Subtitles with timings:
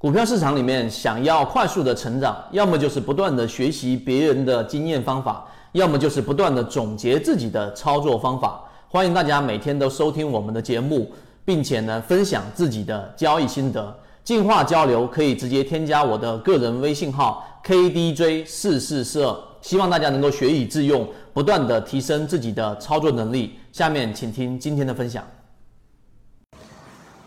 [0.00, 8.62] 股票市场里面，想要快速的成长，要么就是不断的学习别人的经验方法，要么就是不断的总结自己的操作方法。
[8.88, 11.12] 欢迎大家每天都收听我们的节目，
[11.44, 13.94] 并且呢分享自己的交易心得，
[14.24, 19.47] 进化交流可以直接添加我的个人微信号 KDJ 四四四二。
[19.60, 23.58] 希望大家能够学以致用，不断的提升自己的操作能力。
[23.72, 25.22] 下面请听今天的分享。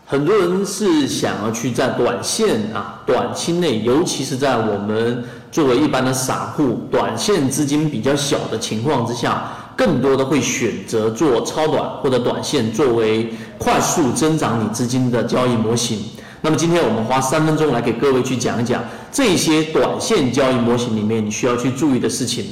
[0.04, 16.02] 很多人是想要去在短线啊、短期内，尤其是在我们作为一般的散户，短线资金比较小的情况之下，更多的会选择做超短或者短线作为快速增长你资金的交易模型。
[16.44, 18.82] 那么今天我们花三分钟来给各位去讲一讲
[19.12, 22.44] 这些短线交易模型里面你需要去注意的事情。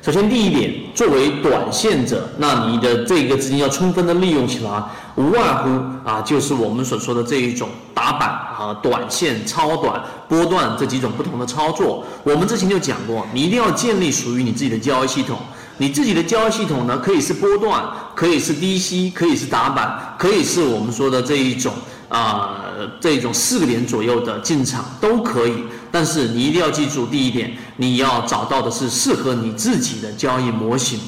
[0.00, 4.82] 首先，第一点，作为短线者，那你的这个资金要充分的利用起来，
[5.16, 5.68] 无外乎
[6.08, 12.04] 啊，就是我们所说的这一种打板啊、短线、超短、波段这几种不同的操作。
[12.24, 15.38] 我们之前就讲过，你一定要建立属于你自己的交易系统。
[15.78, 17.84] 你自己的交易系统呢，可以是波段，
[18.14, 21.72] 可以是低吸，可以是打板，可以是我们说的这一种
[22.12, 22.62] 啊，
[23.00, 25.54] 这种四个点左右的进场都可以。
[25.90, 31.00] 但是你一定要记住第一点，你要找到的是适合你自己的交易模型，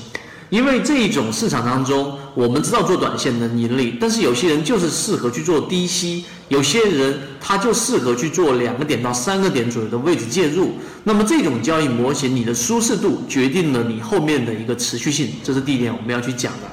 [0.49, 10.73] 因为这一种市场当中，我们知道做短线能盈利，但是有些人就是适合去做低吸，有些人他就适合去做两个点到三个点左右的位置介入。
[11.03, 16.69] 那么这种交易模型，你的舒适度决定了你后面的一个持续性，这是第一点我们要去讲的。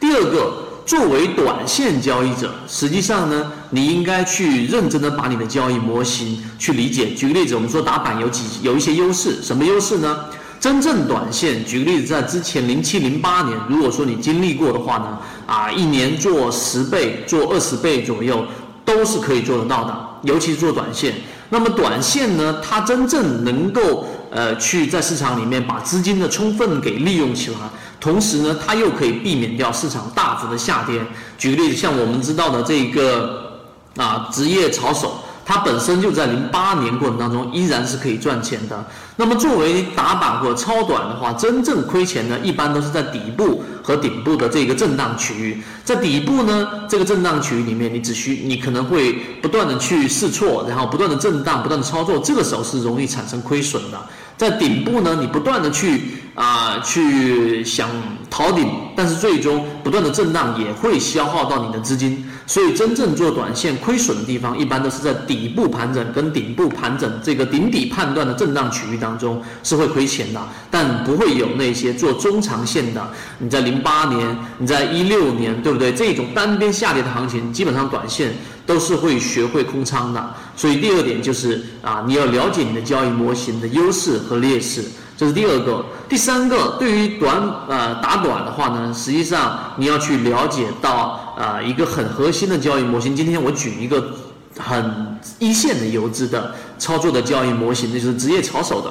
[0.00, 0.63] 第二个。
[0.86, 7.14] 作为短线交易者，实际上呢，你应该去认真的把你的交易模型去理解。
[7.14, 10.26] 举个例子，我们说打板有几有一些优势，什么优势呢？
[10.60, 18.44] 真正短线，举个例子，在之前零七零八年，如果说你经历过的话呢，啊，一年做十倍、做二十倍左右，
[18.84, 20.08] 都是可以做得到的。
[20.22, 21.14] 尤其是做短线，
[21.50, 27.56] 那么短线呢，它真正能够呃去在市场里面把资金的充分给利用起来。
[28.04, 31.00] 同时呢，它又可以避免掉市场大幅的下跌。
[31.38, 33.62] 举个例子，像我们知道的这个
[33.96, 38.84] 啊，职业炒手，它本身就在零八年过程当中依然是可以赚钱的。
[39.16, 45.62] 那么作为打板或超短的话，真正亏钱呢，一般都是在底部和顶部的这个震荡区域。
[45.82, 53.98] 在底部呢，这个震荡区域里面，你只需你可能会不断的去试错，然后不断的震荡，不断的操作，这个时候是容易产生亏损的。
[54.36, 56.00] 在顶部呢，你不断的去
[56.34, 57.88] 啊去想
[58.28, 73.08] 逃顶，但是最终不断的震荡也会消耗到你的资金，所以真正做短线亏损的地方，一般都是在底部盘整跟顶部盘整这个顶底判断的震荡区域当中是会亏钱的，但不会有那些做中长线的。
[73.38, 75.92] 你在零八年，你在一六年，对不对？
[75.92, 78.34] 这种单边下跌的行情，基本上短线。
[78.66, 84.82] 都是会学会空仓的，所以第二点就是啊，你要了解你的交易模型的优势和劣势，
[85.16, 85.84] 这是第二个。
[86.08, 87.36] 第三个，对于短
[87.68, 93.14] 呃打短的话呢，实际上你要去了解到啊一个很核心的交易模型。
[93.14, 94.12] 今天我举一个
[94.58, 98.90] 很一线的游资的操作的交易模型，那就是职业操手的。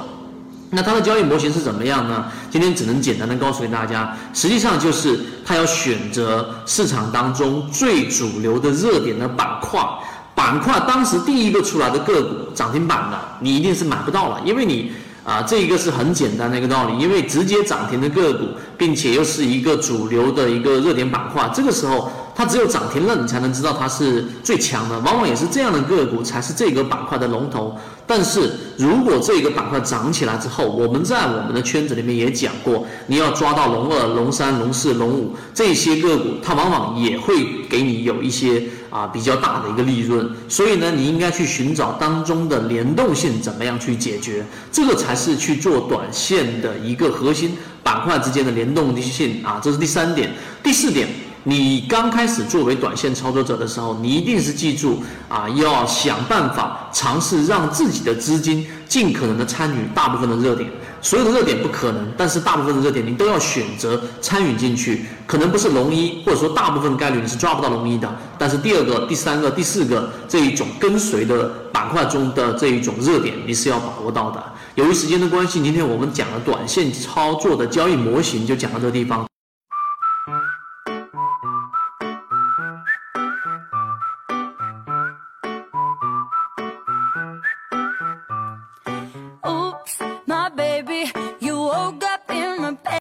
[0.75, 2.25] 那它的交易模型是怎么样呢？
[2.49, 9.79] 今天只能简单的告诉给大家，实际上就是它要选择市场当中最主流的热点的板块，
[10.33, 14.91] 板块当时第一个出来的个股涨停板的，你一定是买不到了，因为你
[15.23, 18.47] 啊，这一个是很简单的一个道理，因为直接涨停的个股，
[18.77, 22.11] 并且又是一个主流的一个热点板块，这个时候。
[22.35, 24.99] 它只有涨停了，你才能知道它是最强的。
[24.99, 27.77] 往往也是这样的个股才是这个板块的龙头。
[28.05, 40.29] 但是如果这个板块涨起来之后，我们在我们的圈子里面也讲过，你要抓到龙二、龙三、龙四、龙五这些个股，它往往也会给你有一些啊比较大的一个利润。
[40.49, 44.43] 所以呢，你应该去寻找当中的联动性，怎么样去解决？
[44.71, 49.61] 这个才是去做短线的一个核心板块之间的联动性啊。
[49.63, 50.29] 这是第三点，
[50.61, 51.07] 第四点。
[51.45, 60.69] 你刚开始作为短线操作者的时候，你一定是记住啊，要想办法尝试让自己的资金尽可能的参与大部分的热点。
[61.01, 65.05] 所有的热点不可能，但是大部分的热点你都要选择参与进去。
[65.27, 68.09] 可能不是龙一，或者说大部分概率你是抓不到龙一的。
[68.37, 74.41] 但是第二个、第三个、第四个这一种跟随的板块中的这一种热点，你是要把握到的。
[74.75, 79.25] 由于时间的关系，今天我们讲了短线操作的交易模型，就讲到这个地方。